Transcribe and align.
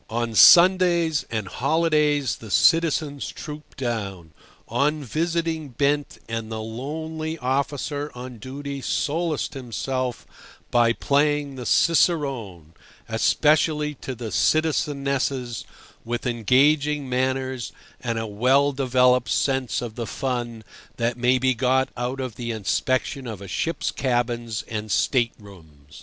On 0.09 0.33
Sundays 0.33 1.25
and 1.29 1.47
holidays 1.47 2.37
the 2.37 2.49
citizens 2.49 3.31
trooped 3.31 3.77
down, 3.77 4.33
on 4.67 5.03
visiting 5.03 5.69
bent, 5.69 6.17
and 6.27 6.51
the 6.51 6.59
lonely 6.59 7.37
officer 7.37 8.11
on 8.15 8.39
duty 8.39 8.81
solaced 8.81 9.53
himself 9.53 10.25
by 10.71 10.91
playing 10.91 11.53
the 11.53 11.67
cicerone—especially 11.67 13.93
to 13.93 14.15
the 14.15 14.31
citizenesses 14.31 15.65
with 16.03 16.25
engaging 16.25 17.07
manners 17.07 17.71
and 18.03 18.17
a 18.17 18.25
well 18.25 18.71
developed 18.71 19.29
sense 19.29 19.83
of 19.83 19.93
the 19.93 20.07
fun 20.07 20.63
that 20.97 21.15
may 21.15 21.37
be 21.37 21.53
got 21.53 21.89
out 21.95 22.19
of 22.19 22.37
the 22.37 22.49
inspection 22.49 23.27
of 23.27 23.39
a 23.39 23.47
ship's 23.47 23.91
cabins 23.91 24.63
and 24.67 24.91
state 24.91 25.33
rooms. 25.37 25.99